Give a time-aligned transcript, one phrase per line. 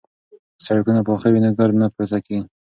[0.55, 2.41] که سړکونه پاخه وي نو ګرد نه پورته کیږي.